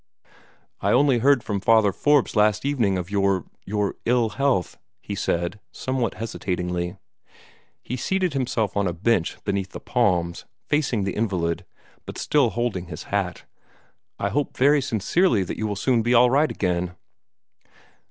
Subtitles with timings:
[0.79, 5.59] "I only heard from Father Forbes last evening of your your ill health," he said,
[5.71, 6.97] somewhat hesitatingly.
[7.83, 11.65] He seated himself on a bench beneath the palms, facing the invalid,
[12.07, 13.43] but still holding his hat.
[14.17, 16.95] "I hope very sincerely that you will soon be all right again."